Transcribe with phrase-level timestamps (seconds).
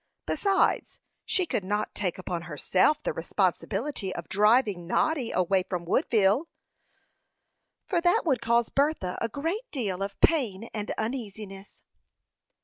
[0.25, 6.49] Besides, she could not take upon herself the responsibility of driving Noddy away from Woodville,
[7.85, 11.83] for that would cause Bertha a great deal of pain and uneasiness.